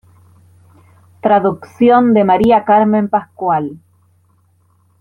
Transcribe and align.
Traducción 1.21 2.15
de 2.15 2.23
María 2.23 2.65
Carmen 2.65 3.07
Pascual. 3.07 3.77